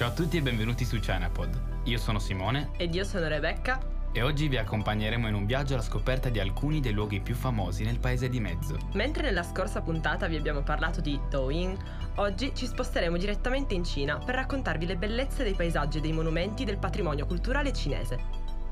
Ciao 0.00 0.08
a 0.08 0.12
tutti 0.14 0.38
e 0.38 0.40
benvenuti 0.40 0.86
su 0.86 0.98
ChinaPod. 0.98 1.82
Io 1.84 1.98
sono 1.98 2.18
Simone 2.18 2.70
Ed 2.78 2.94
io 2.94 3.04
sono 3.04 3.28
Rebecca. 3.28 3.78
e 4.14 4.22
oggi 4.22 4.48
vi 4.48 4.56
accompagneremo 4.56 5.28
in 5.28 5.34
un 5.34 5.44
viaggio 5.44 5.74
alla 5.74 5.82
scoperta 5.82 6.30
di 6.30 6.40
alcuni 6.40 6.80
dei 6.80 6.92
luoghi 6.92 7.20
più 7.20 7.34
famosi 7.34 7.84
nel 7.84 7.98
paese 7.98 8.30
di 8.30 8.40
mezzo. 8.40 8.78
Mentre 8.94 9.24
nella 9.24 9.42
scorsa 9.42 9.82
puntata 9.82 10.26
vi 10.26 10.36
abbiamo 10.36 10.62
parlato 10.62 11.02
di 11.02 11.20
Douyin, 11.28 11.76
oggi 12.14 12.50
ci 12.54 12.64
sposteremo 12.64 13.18
direttamente 13.18 13.74
in 13.74 13.84
Cina 13.84 14.16
per 14.16 14.36
raccontarvi 14.36 14.86
le 14.86 14.96
bellezze 14.96 15.42
dei 15.42 15.52
paesaggi 15.52 15.98
e 15.98 16.00
dei 16.00 16.12
monumenti 16.14 16.64
del 16.64 16.78
patrimonio 16.78 17.26
culturale 17.26 17.70
cinese. 17.70 18.18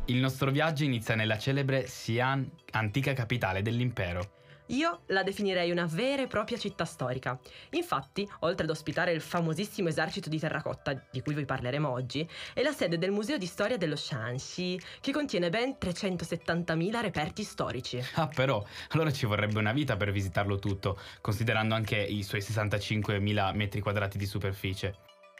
Il 0.06 0.16
nostro 0.16 0.50
viaggio 0.50 0.84
inizia 0.84 1.14
nella 1.14 1.36
celebre 1.36 1.82
Xi'an, 1.82 2.50
antica 2.70 3.12
capitale 3.12 3.60
dell'impero. 3.60 4.30
Io 4.68 5.02
la 5.06 5.22
definirei 5.22 5.70
una 5.70 5.86
vera 5.86 6.22
e 6.22 6.26
propria 6.26 6.58
città 6.58 6.84
storica. 6.84 7.38
Infatti, 7.70 8.28
oltre 8.40 8.64
ad 8.64 8.70
ospitare 8.70 9.12
il 9.12 9.20
famosissimo 9.20 9.88
esercito 9.88 10.28
di 10.28 10.38
terracotta, 10.38 11.06
di 11.10 11.22
cui 11.22 11.34
vi 11.34 11.44
parleremo 11.44 11.88
oggi, 11.88 12.28
è 12.52 12.62
la 12.62 12.72
sede 12.72 12.98
del 12.98 13.10
Museo 13.10 13.38
di 13.38 13.46
Storia 13.46 13.78
dello 13.78 13.96
Shanxi, 13.96 14.78
che 15.00 15.12
contiene 15.12 15.48
ben 15.48 15.76
370.000 15.80 17.00
reperti 17.00 17.42
storici. 17.44 18.02
Ah 18.14 18.28
però, 18.28 18.62
allora 18.90 19.12
ci 19.12 19.26
vorrebbe 19.26 19.58
una 19.58 19.72
vita 19.72 19.96
per 19.96 20.12
visitarlo 20.12 20.58
tutto, 20.58 20.98
considerando 21.20 21.74
anche 21.74 21.96
i 21.96 22.22
suoi 22.22 22.40
65.000 22.40 23.54
metri 23.54 23.80
quadrati 23.80 24.18
di 24.18 24.26
superficie. 24.26 24.94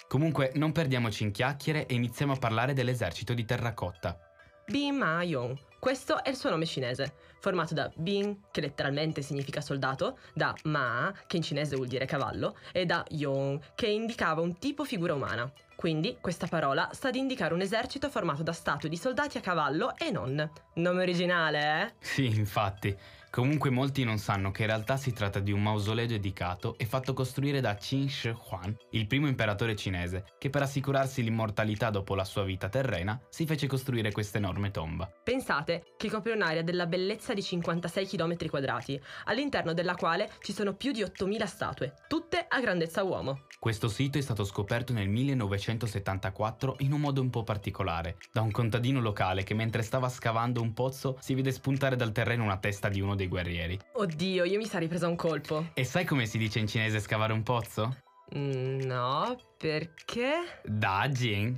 Comunque, 0.09 0.53
non 0.55 0.73
perdiamoci 0.73 1.25
in 1.25 1.33
chiacchiere 1.33 1.85
e 1.85 1.95
iniziamo 1.95 2.33
a 2.33 2.39
parlare 2.39 2.73
dell'esercito 2.73 3.35
di 3.35 3.45
terracotta. 3.45 4.19
Bin 4.67 4.97
Ma 4.97 5.23
Yong. 5.23 5.68
Questo 5.79 6.25
è 6.25 6.31
il 6.31 6.37
suo 6.37 6.51
nome 6.51 6.67
cinese, 6.67 7.15
formato 7.39 7.73
da 7.73 7.89
Bin, 7.95 8.43
che 8.51 8.61
letteralmente 8.61 9.23
significa 9.23 9.61
soldato, 9.61 10.19
da 10.35 10.53
Ma, 10.65 11.15
che 11.27 11.37
in 11.37 11.43
cinese 11.43 11.77
vuol 11.77 11.87
dire 11.87 12.05
cavallo, 12.05 12.57
e 12.73 12.85
da 12.85 13.05
Yong, 13.11 13.61
che 13.77 13.87
indicava 13.87 14.41
un 14.41 14.59
tipo 14.59 14.85
figura 14.85 15.15
umana. 15.15 15.51
Quindi 15.77 16.19
questa 16.21 16.49
parola 16.49 16.91
sta 16.93 17.09
ad 17.09 17.15
indicare 17.15 17.55
un 17.55 17.61
esercito 17.61 18.11
formato 18.11 18.43
da 18.43 18.53
statue 18.53 18.89
di 18.89 18.97
soldati 18.97 19.39
a 19.39 19.41
cavallo 19.41 19.97
e 19.97 20.11
non. 20.11 20.51
Nome 20.75 21.03
originale, 21.03 21.83
eh? 21.83 21.93
Sì, 22.01 22.27
infatti. 22.27 22.99
Comunque 23.31 23.69
molti 23.69 24.05
non 24.05 24.19
sanno 24.19 24.51
che 24.51 24.63
in 24.63 24.69
realtà 24.69 24.97
si 24.97 25.13
tratta 25.13 25.39
di 25.39 25.53
un 25.53 25.63
mausoleo 25.63 26.07
dedicato 26.07 26.77
e 26.79 26.87
fatto 26.87 27.13
costruire 27.13 27.61
da 27.61 27.75
Qin 27.75 28.09
Shi 28.09 28.29
Huang, 28.29 28.75
il 28.93 29.07
primo 29.07 29.29
imperatore 29.29 29.77
cinese, 29.77 30.25
che 30.39 30.49
per 30.49 30.63
assicurarsi 30.63 31.23
l'immortalità 31.23 31.91
dopo 31.91 32.15
la 32.15 32.25
sua 32.25 32.45
vita 32.45 32.69
terrena 32.69 33.21
si 33.29 33.45
fece 33.45 33.67
costruire 33.67 34.13
questa 34.13 34.39
enorme 34.39 34.71
tomba. 34.71 35.11
Pensate 35.23 35.95
che 35.99 36.09
copre 36.09 36.33
un'area 36.33 36.63
della 36.63 36.87
bellezza 36.87 37.35
di 37.35 37.43
56 37.43 38.07
km 38.07 38.49
quadrati, 38.49 39.01
all'interno 39.25 39.75
della 39.75 39.95
quale 39.95 40.31
ci 40.41 40.53
sono 40.53 40.75
più 40.75 40.93
di 40.93 41.03
8.000 41.03 41.45
statue, 41.45 41.95
tutte 42.09 42.47
a 42.49 42.61
grandezza 42.61 43.03
uomo. 43.03 43.43
Questo 43.59 43.89
sito 43.89 44.17
è 44.19 44.23
stato 44.23 44.45
scoperto 44.45 44.93
nel 44.93 45.09
1974 45.09 46.77
in 46.79 46.93
un 46.93 47.01
modo 47.01 47.21
un 47.21 47.29
po' 47.29 47.45
particolare, 47.45 48.17
da 48.33 48.41
un 48.41 48.51
contadino 48.51 49.01
locale 49.01 49.45
che 49.45 49.55
mentre 49.55 49.83
stava 49.83 50.09
scavando 50.09 50.63
un 50.63 50.73
pozzo 50.73 51.19
si 51.21 51.35
vide 51.35 51.53
spuntare 51.53 51.95
dal 51.95 52.13
terreno 52.13 52.45
una 52.45 52.57
testa 52.57 52.89
di 52.89 53.01
uno 53.01 53.17
dei 53.19 53.29
guerrieri. 53.29 53.79
Oddio, 53.93 54.45
io 54.45 54.57
mi 54.57 54.65
sarei 54.67 54.89
presa 54.89 55.07
un 55.09 55.17
colpo. 55.17 55.67
E 55.75 55.85
sai 55.85 56.05
come 56.07 56.25
si 56.25 56.39
dice 56.39 56.59
in 56.59 56.67
cinese 56.67 57.01
scavare 57.01 57.33
un 57.35 57.43
pozzo? 57.43 57.97
Mm, 58.35 58.81
No, 58.81 59.37
perché? 59.59 60.61
Da 60.65 61.07
Jing. 61.09 61.57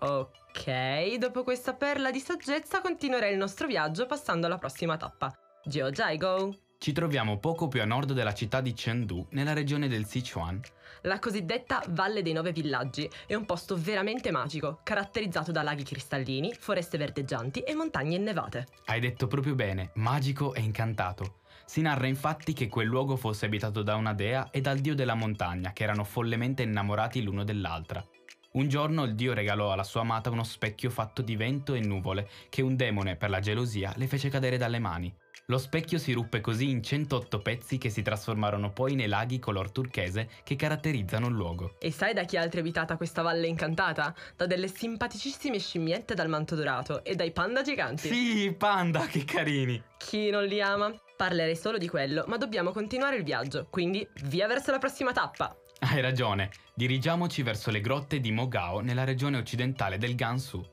Ok, 0.00 1.14
dopo 1.18 1.42
questa 1.42 1.74
perla 1.74 2.10
di 2.10 2.20
saggezza 2.20 2.80
continuerei 2.80 3.32
il 3.32 3.38
nostro 3.38 3.66
viaggio 3.66 4.06
passando 4.06 4.46
alla 4.46 4.58
prossima 4.58 4.96
tappa. 4.96 5.30
Jiuzhaigo, 5.64 6.56
Ci 6.82 6.92
troviamo 6.92 7.38
poco 7.38 7.68
più 7.68 7.82
a 7.82 7.84
nord 7.84 8.14
della 8.14 8.32
città 8.32 8.62
di 8.62 8.72
Chengdu, 8.72 9.26
nella 9.32 9.52
regione 9.52 9.86
del 9.86 10.06
Sichuan. 10.06 10.58
la 11.02 11.18
cosiddetta 11.18 11.84
Valle 11.90 12.22
dei 12.22 12.32
Nove 12.32 12.52
Villaggi, 12.52 13.06
è 13.26 13.34
un 13.34 13.44
posto 13.44 13.76
veramente 13.76 14.30
magico, 14.30 14.80
caratterizzato 14.82 15.52
da 15.52 15.62
laghi 15.62 15.82
cristallini, 15.82 16.54
foreste 16.58 16.96
verdeggianti 16.96 17.60
e 17.60 17.74
montagne 17.74 18.16
innevate. 18.16 18.68
Hai 18.86 18.98
detto 18.98 19.26
proprio 19.26 19.54
bene, 19.54 19.90
magico 19.96 20.54
e 20.54 20.62
incantato. 20.62 21.40
Si 21.66 21.82
narra 21.82 22.06
infatti 22.06 22.54
che 22.54 22.68
quel 22.68 22.86
luogo 22.86 23.16
fosse 23.16 23.44
abitato 23.44 23.82
da 23.82 23.96
una 23.96 24.14
dea 24.14 24.48
e 24.50 24.62
dal 24.62 24.78
dio 24.78 24.94
della 24.94 25.14
montagna, 25.14 25.74
che 25.74 25.82
erano 25.82 26.04
follemente 26.04 26.62
innamorati 26.62 27.20
l'uno 27.20 27.44
dell'altra. 27.44 28.02
Un 28.52 28.68
giorno 28.68 29.04
il 29.04 29.14
dio 29.14 29.34
regalò 29.34 29.70
alla 29.70 29.84
sua 29.84 30.00
amata 30.00 30.30
uno 30.30 30.44
specchio 30.44 30.88
fatto 30.88 31.20
di 31.20 31.36
vento 31.36 31.74
e 31.74 31.80
nuvole, 31.80 32.26
che 32.48 32.62
un 32.62 32.74
demone, 32.74 33.16
per 33.16 33.28
la 33.28 33.40
gelosia, 33.40 33.92
le 33.96 34.06
fece 34.06 34.30
cadere 34.30 34.56
dalle 34.56 34.78
mani. 34.78 35.14
Lo 35.50 35.58
specchio 35.58 35.98
si 35.98 36.12
ruppe 36.12 36.40
così 36.40 36.70
in 36.70 36.80
108 36.80 37.40
pezzi 37.40 37.76
che 37.76 37.90
si 37.90 38.02
trasformarono 38.02 38.70
poi 38.70 38.94
nei 38.94 39.08
laghi 39.08 39.40
color 39.40 39.72
turchese 39.72 40.28
che 40.44 40.54
caratterizzano 40.54 41.26
il 41.26 41.34
luogo. 41.34 41.74
E 41.80 41.90
sai 41.90 42.14
da 42.14 42.22
chi 42.22 42.36
è 42.36 42.38
altri 42.38 42.58
è 42.58 42.60
abitata 42.60 42.96
questa 42.96 43.22
valle 43.22 43.48
incantata? 43.48 44.14
Da 44.36 44.46
delle 44.46 44.68
simpaticissime 44.68 45.58
scimmiette 45.58 46.14
dal 46.14 46.28
manto 46.28 46.54
dorato 46.54 47.02
e 47.02 47.16
dai 47.16 47.32
panda 47.32 47.62
giganti. 47.62 48.06
Sì, 48.06 48.54
panda, 48.56 49.06
che 49.06 49.24
carini! 49.24 49.82
Chi 49.96 50.30
non 50.30 50.44
li 50.44 50.62
ama? 50.62 50.94
Parlerei 51.16 51.56
solo 51.56 51.78
di 51.78 51.88
quello, 51.88 52.22
ma 52.28 52.36
dobbiamo 52.36 52.70
continuare 52.70 53.16
il 53.16 53.24
viaggio, 53.24 53.66
quindi 53.70 54.06
via 54.26 54.46
verso 54.46 54.70
la 54.70 54.78
prossima 54.78 55.10
tappa! 55.10 55.52
Hai 55.80 56.00
ragione, 56.00 56.50
dirigiamoci 56.72 57.42
verso 57.42 57.72
le 57.72 57.80
grotte 57.80 58.20
di 58.20 58.30
Mogao 58.30 58.78
nella 58.78 59.02
regione 59.02 59.38
occidentale 59.38 59.98
del 59.98 60.14
Gansu. 60.14 60.64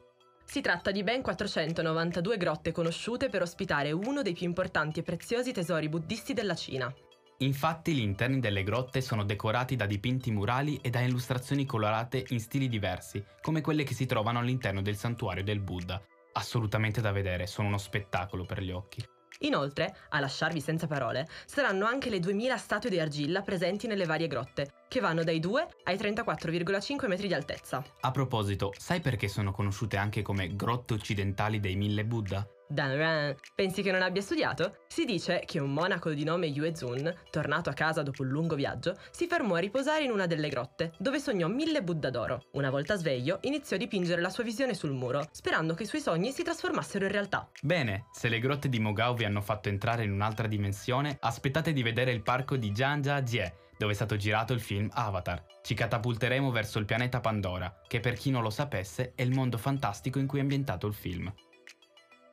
Si 0.50 0.62
tratta 0.62 0.92
di 0.92 1.04
ben 1.04 1.22
492 1.22 2.38
grotte 2.38 2.72
conosciute 2.72 3.28
per 3.28 3.42
ospitare 3.42 3.92
uno 3.92 4.22
dei 4.22 4.32
più 4.32 4.46
importanti 4.46 5.02
e 5.02 5.04
preziosi 5.04 5.52
tesori 5.52 5.90
buddisti 5.90 6.32
della 6.32 6.56
Cina. 6.56 6.92
Infatti 7.40 7.94
gli 7.94 8.00
interni 8.00 8.40
delle 8.40 8.64
grotte 8.64 9.02
sono 9.02 9.26
decorati 9.26 9.76
da 9.76 9.86
dipinti 9.86 10.32
murali 10.32 10.80
e 10.82 10.90
da 10.90 11.02
illustrazioni 11.02 11.66
colorate 11.66 12.24
in 12.30 12.40
stili 12.40 12.70
diversi, 12.70 13.22
come 13.42 13.60
quelle 13.60 13.84
che 13.84 13.94
si 13.94 14.06
trovano 14.06 14.40
all'interno 14.40 14.82
del 14.82 14.96
santuario 14.96 15.44
del 15.44 15.60
Buddha. 15.60 16.02
Assolutamente 16.32 17.02
da 17.02 17.12
vedere, 17.12 17.46
sono 17.46 17.68
uno 17.68 17.78
spettacolo 17.78 18.46
per 18.46 18.62
gli 18.62 18.72
occhi. 18.72 19.06
Inoltre, 19.40 19.96
a 20.10 20.20
lasciarvi 20.20 20.60
senza 20.60 20.88
parole, 20.88 21.28
saranno 21.46 21.86
anche 21.86 22.10
le 22.10 22.20
2000 22.20 22.58
statue 22.58 22.90
di 22.90 23.00
argilla 23.00 23.42
presenti 23.42 23.88
nelle 23.88 24.06
varie 24.06 24.28
grotte, 24.28 24.86
che 24.88 25.00
vanno 25.00 25.24
dai 25.24 25.40
2 25.40 25.68
ai 25.84 25.96
34,5 25.96 27.08
metri 27.08 27.28
di 27.28 27.34
altezza. 27.34 27.84
A 28.02 28.12
proposito, 28.12 28.74
sai 28.78 29.00
perché 29.00 29.28
sono 29.28 29.52
conosciute 29.52 29.98
anche 29.98 30.22
come 30.22 30.56
grotte 30.56 30.94
occidentali 30.94 31.60
dei 31.60 31.76
mille 31.76 32.06
Buddha? 32.06 32.48
Dan 32.70 32.98
Ran, 32.98 33.36
pensi 33.56 33.82
che 33.82 33.92
non 33.92 34.02
abbia 34.02 34.22
studiato? 34.22 34.80
Si 34.88 35.06
dice 35.06 35.44
che 35.46 35.60
un 35.60 35.72
monaco 35.72 36.12
di 36.12 36.26
nome 36.26 36.48
Yue 36.48 36.76
Zun, 36.76 37.14
tornato 37.30 37.70
a 37.70 37.74
casa 37.74 38.04
dopo 38.04 38.24
un 38.24 38.28
lungo 38.28 38.56
viaggio, 38.56 38.96
si 39.10 39.26
fermò 39.26 39.56
a 39.56 39.60
riposare 39.60 40.04
in 40.04 40.12
una 40.12 40.26
delle 40.26 40.50
grotte, 40.50 40.92
dove 41.00 41.20
sognò 41.20 41.48
mille 41.48 41.82
Buddha 41.82 42.10
d'oro. 42.10 42.44
Una 42.54 42.70
volta 42.70 42.96
sveglio, 42.96 43.40
iniziò 43.44 43.76
a 43.76 43.80
dipingere 43.80 44.22
la 44.22 44.30
sua 44.30 44.44
visione 44.44 44.74
sul 44.74 44.92
muro, 44.92 45.28
sperando 45.32 45.76
che 45.76 45.84
i 45.84 45.88
suoi 45.88 46.02
sogni 46.02 46.32
si 46.32 46.44
trasformassero 46.44 47.06
in 47.06 47.12
realtà. 47.12 47.50
Bene, 47.62 48.08
se 48.12 48.28
le 48.28 48.40
grotte 48.40 48.68
di 48.68 48.80
Mogao 48.80 49.14
vi 49.14 49.24
hanno 49.24 49.42
fatto 49.42 49.70
entrare 49.70 50.04
in 50.04 50.12
un'altra 50.12 50.48
dimensione, 50.48 51.18
aspettate 51.22 51.72
di 51.72 51.84
vedere 51.84 52.12
il 52.12 52.22
parco 52.22 52.58
di 52.58 52.72
Jiangajie, 52.72 53.66
dove 53.78 53.92
è 53.92 53.96
stato 53.96 54.18
girato 54.18 54.54
il 54.54 54.60
film 54.60 54.90
Avatar. 54.92 55.44
Ci 55.62 55.74
catapulteremo 55.74 56.52
verso 56.52 56.80
il 56.80 56.86
pianeta 56.86 57.20
Pandora, 57.20 57.82
che 57.88 58.00
per 58.00 58.16
chi 58.16 58.32
non 58.32 58.42
lo 58.42 58.50
sapesse 58.50 59.14
è 59.16 59.22
il 59.22 59.32
mondo 59.32 59.58
fantastico 59.58 60.20
in 60.20 60.28
cui 60.28 60.40
è 60.40 60.42
ambientato 60.42 60.88
il 60.88 60.94
film. 60.94 61.32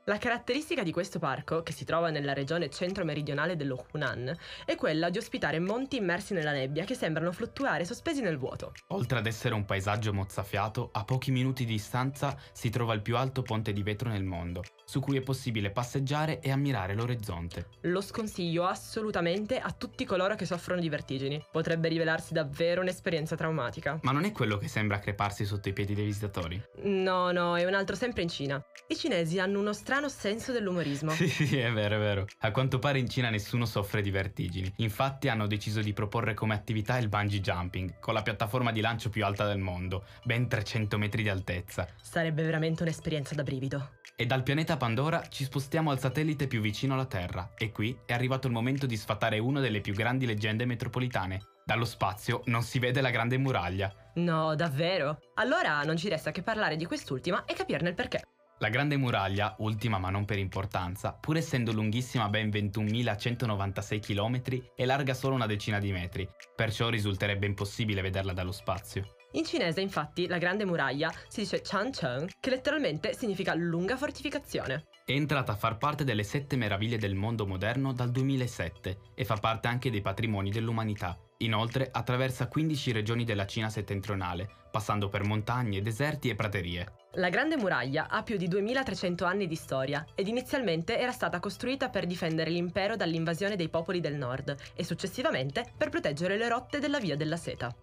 La 0.06 0.18
caratteristica 0.18 0.82
di 0.82 0.92
questo 0.92 1.18
parco, 1.18 1.62
che 1.62 1.72
si 1.72 1.86
trova 1.86 2.10
nella 2.10 2.34
regione 2.34 2.68
centro-meridionale 2.68 3.56
dello 3.56 3.86
Hunan, 3.90 4.36
è 4.66 4.74
quella 4.74 5.08
di 5.08 5.16
ospitare 5.16 5.58
monti 5.60 5.96
immersi 5.96 6.34
nella 6.34 6.52
nebbia 6.52 6.84
che 6.84 6.94
sembrano 6.94 7.32
fluttuare 7.32 7.86
sospesi 7.86 8.20
nel 8.20 8.36
vuoto. 8.36 8.74
Oltre 8.88 9.16
ad 9.16 9.24
essere 9.24 9.54
un 9.54 9.64
paesaggio 9.64 10.12
mozzafiato, 10.12 10.90
a 10.92 11.04
pochi 11.04 11.30
minuti 11.30 11.64
di 11.64 11.72
distanza 11.72 12.36
si 12.52 12.68
trova 12.68 12.92
il 12.92 13.00
più 13.00 13.16
alto 13.16 13.40
ponte 13.40 13.72
di 13.72 13.82
vetro 13.82 14.10
nel 14.10 14.24
mondo, 14.24 14.62
su 14.84 15.00
cui 15.00 15.16
è 15.16 15.22
possibile 15.22 15.70
passeggiare 15.70 16.38
e 16.40 16.50
ammirare 16.50 16.94
l'orizzonte. 16.94 17.68
Lo 17.84 18.02
sconsiglio 18.02 18.66
assolutamente 18.66 19.58
a 19.58 19.70
tutti 19.70 20.04
coloro 20.04 20.34
che 20.34 20.44
soffrono 20.44 20.82
di 20.82 20.90
vertigini. 20.90 21.42
Potrebbe 21.50 21.88
rivelarsi 21.88 22.34
davvero 22.34 22.82
un'esperienza 22.82 23.36
traumatica. 23.36 24.00
Ma 24.02 24.12
non 24.12 24.24
è 24.24 24.32
quello 24.32 24.58
che 24.58 24.68
sembra 24.68 24.98
creparsi 24.98 25.46
sotto 25.46 25.70
i 25.70 25.72
piedi 25.72 25.94
dei 25.94 26.04
visitatori? 26.04 26.62
No, 26.82 27.32
no, 27.32 27.56
è 27.56 27.64
un 27.64 27.72
altro 27.72 27.96
sempre 27.96 28.20
in 28.20 28.28
Cina. 28.28 28.62
I 28.86 28.96
cinesi 28.96 29.38
hanno 29.38 29.60
uno 29.60 29.72
strano 29.72 29.92
senso 30.08 30.52
dell'umorismo. 30.52 31.10
Sì, 31.10 31.28
sì, 31.28 31.58
è 31.58 31.72
vero, 31.72 31.96
è 31.96 31.98
vero. 31.98 32.26
A 32.40 32.50
quanto 32.50 32.78
pare 32.78 32.98
in 32.98 33.08
Cina 33.08 33.30
nessuno 33.30 33.64
soffre 33.64 34.02
di 34.02 34.10
vertigini. 34.10 34.72
Infatti 34.76 35.28
hanno 35.28 35.46
deciso 35.46 35.80
di 35.80 35.92
proporre 35.92 36.34
come 36.34 36.54
attività 36.54 36.98
il 36.98 37.08
bungee 37.08 37.40
jumping, 37.40 37.98
con 38.00 38.14
la 38.14 38.22
piattaforma 38.22 38.72
di 38.72 38.80
lancio 38.80 39.10
più 39.10 39.24
alta 39.24 39.46
del 39.46 39.58
mondo, 39.58 40.04
ben 40.24 40.48
300 40.48 40.98
metri 40.98 41.22
di 41.22 41.28
altezza. 41.28 41.86
Sarebbe 42.00 42.42
veramente 42.42 42.82
un'esperienza 42.82 43.34
da 43.34 43.42
brivido. 43.42 43.90
E 44.16 44.26
dal 44.26 44.44
pianeta 44.44 44.76
Pandora 44.76 45.26
ci 45.28 45.44
spostiamo 45.44 45.90
al 45.90 45.98
satellite 45.98 46.46
più 46.46 46.60
vicino 46.60 46.94
alla 46.94 47.06
Terra 47.06 47.52
e 47.56 47.72
qui 47.72 47.98
è 48.06 48.12
arrivato 48.12 48.46
il 48.46 48.52
momento 48.52 48.86
di 48.86 48.96
sfatare 48.96 49.38
una 49.38 49.60
delle 49.60 49.80
più 49.80 49.92
grandi 49.92 50.24
leggende 50.24 50.64
metropolitane. 50.64 51.46
Dallo 51.64 51.84
spazio 51.84 52.42
non 52.44 52.62
si 52.62 52.78
vede 52.78 53.00
la 53.00 53.10
Grande 53.10 53.38
Muraglia. 53.38 53.92
No, 54.16 54.54
davvero? 54.54 55.18
Allora 55.34 55.82
non 55.82 55.96
ci 55.96 56.08
resta 56.08 56.30
che 56.30 56.42
parlare 56.42 56.76
di 56.76 56.84
quest'ultima 56.84 57.44
e 57.46 57.54
capirne 57.54 57.88
il 57.88 57.94
perché. 57.94 58.22
La 58.58 58.68
Grande 58.68 58.96
Muraglia, 58.96 59.56
ultima 59.58 59.98
ma 59.98 60.10
non 60.10 60.24
per 60.24 60.38
importanza, 60.38 61.12
pur 61.12 61.36
essendo 61.36 61.72
lunghissima 61.72 62.28
ben 62.28 62.50
21.196 62.50 64.00
km, 64.00 64.42
è 64.76 64.84
larga 64.84 65.12
solo 65.12 65.34
una 65.34 65.46
decina 65.46 65.80
di 65.80 65.90
metri, 65.90 66.28
perciò 66.54 66.88
risulterebbe 66.88 67.46
impossibile 67.46 68.00
vederla 68.00 68.32
dallo 68.32 68.52
spazio. 68.52 69.16
In 69.34 69.44
cinese, 69.44 69.80
infatti, 69.80 70.28
la 70.28 70.38
grande 70.38 70.64
muraglia 70.64 71.12
si 71.26 71.40
dice 71.40 71.60
Changcheng, 71.60 72.30
che 72.38 72.50
letteralmente 72.50 73.14
significa 73.14 73.52
lunga 73.54 73.96
fortificazione. 73.96 74.84
È 75.04 75.10
entrata 75.10 75.52
a 75.52 75.56
far 75.56 75.76
parte 75.76 76.04
delle 76.04 76.22
sette 76.22 76.54
meraviglie 76.54 76.98
del 76.98 77.16
mondo 77.16 77.44
moderno 77.44 77.92
dal 77.92 78.12
2007 78.12 78.98
e 79.14 79.24
fa 79.24 79.34
parte 79.34 79.66
anche 79.66 79.90
dei 79.90 80.02
patrimoni 80.02 80.50
dell'umanità. 80.50 81.18
Inoltre 81.38 81.88
attraversa 81.90 82.46
15 82.46 82.92
regioni 82.92 83.24
della 83.24 83.44
Cina 83.44 83.68
settentrionale, 83.70 84.48
passando 84.70 85.08
per 85.08 85.24
montagne, 85.24 85.82
deserti 85.82 86.28
e 86.28 86.36
praterie. 86.36 86.92
La 87.14 87.28
Grande 87.28 87.56
Muraglia 87.56 88.08
ha 88.08 88.22
più 88.22 88.36
di 88.36 88.46
2300 88.46 89.24
anni 89.24 89.48
di 89.48 89.56
storia 89.56 90.06
ed 90.14 90.28
inizialmente 90.28 90.96
era 90.96 91.12
stata 91.12 91.40
costruita 91.40 91.88
per 91.88 92.06
difendere 92.06 92.50
l'impero 92.50 92.94
dall'invasione 92.94 93.56
dei 93.56 93.68
popoli 93.68 93.98
del 93.98 94.14
nord 94.14 94.56
e 94.76 94.84
successivamente 94.84 95.64
per 95.76 95.88
proteggere 95.88 96.36
le 96.36 96.48
rotte 96.48 96.78
della 96.78 97.00
Via 97.00 97.16
della 97.16 97.36
Seta. 97.36 97.74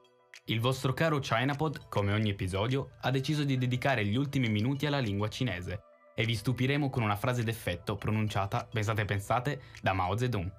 Il 0.51 0.59
vostro 0.59 0.91
caro 0.91 1.19
Chinapod, 1.19 1.87
come 1.87 2.11
ogni 2.11 2.31
episodio, 2.31 2.89
ha 3.03 3.09
deciso 3.09 3.45
di 3.45 3.57
dedicare 3.57 4.03
gli 4.03 4.17
ultimi 4.17 4.49
minuti 4.49 4.85
alla 4.85 4.99
lingua 4.99 5.29
cinese 5.29 5.83
e 6.13 6.25
vi 6.25 6.35
stupiremo 6.35 6.89
con 6.89 7.03
una 7.03 7.15
frase 7.15 7.41
d'effetto 7.41 7.95
pronunciata, 7.95 8.67
pensate 8.69 9.05
pensate, 9.05 9.61
da 9.81 9.93
Mao 9.93 10.17
Zedong. 10.17 10.51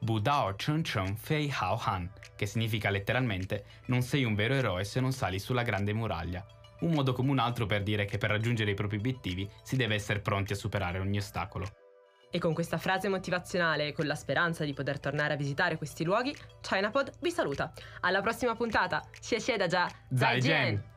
Budao 0.00 0.56
Chun 0.56 0.82
Chun 0.82 1.16
Fei 1.16 1.48
Hao 1.60 1.80
Han, 1.84 2.10
che 2.34 2.44
significa 2.44 2.90
letteralmente 2.90 3.66
non 3.86 4.02
sei 4.02 4.24
un 4.24 4.34
vero 4.34 4.54
eroe 4.54 4.82
se 4.82 4.98
non 4.98 5.12
sali 5.12 5.38
sulla 5.38 5.62
grande 5.62 5.92
muraglia. 5.92 6.44
Un 6.80 6.90
modo 6.90 7.12
come 7.12 7.30
un 7.30 7.38
altro 7.38 7.66
per 7.66 7.84
dire 7.84 8.04
che 8.04 8.18
per 8.18 8.30
raggiungere 8.30 8.72
i 8.72 8.74
propri 8.74 8.96
obiettivi 8.96 9.48
si 9.62 9.76
deve 9.76 9.94
essere 9.94 10.18
pronti 10.18 10.54
a 10.54 10.56
superare 10.56 10.98
ogni 10.98 11.18
ostacolo. 11.18 11.68
E 12.30 12.38
con 12.38 12.54
questa 12.54 12.78
frase 12.78 13.08
motivazionale 13.08 13.88
e 13.88 13.92
con 13.92 14.06
la 14.06 14.14
speranza 14.14 14.64
di 14.64 14.72
poter 14.72 14.98
tornare 14.98 15.34
a 15.34 15.36
visitare 15.36 15.76
questi 15.76 16.04
luoghi, 16.04 16.34
ChinaPod 16.60 17.12
vi 17.20 17.30
saluta. 17.30 17.72
Alla 18.00 18.20
prossima 18.20 18.54
puntata. 18.54 19.02
Xie 19.20 19.38
xie 19.38 19.56
da 19.56 19.66
già. 19.66 19.88
Zaijian! 20.12 20.94